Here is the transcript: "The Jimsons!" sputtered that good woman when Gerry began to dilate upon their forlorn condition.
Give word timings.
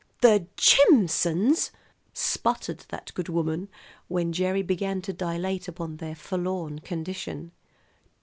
"The 0.21 0.47
Jimsons!" 0.57 1.69
sputtered 2.11 2.85
that 2.89 3.11
good 3.13 3.29
woman 3.29 3.69
when 4.07 4.31
Gerry 4.33 4.63
began 4.63 4.99
to 5.03 5.13
dilate 5.13 5.67
upon 5.67 5.97
their 5.97 6.15
forlorn 6.15 6.79
condition. 6.79 7.51